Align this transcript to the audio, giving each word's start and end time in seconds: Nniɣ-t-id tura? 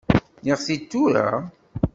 Nniɣ-t-id 0.39 0.83
tura? 0.91 1.27